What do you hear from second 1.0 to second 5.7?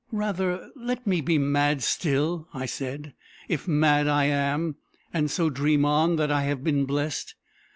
me be mad still," I said, "if mad I am; and so